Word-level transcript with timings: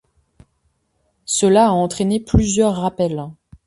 Cela 1.25 1.67
a 1.67 1.71
entraîné 1.73 2.19
plusieurs 2.19 2.73
rappels. 2.75 3.23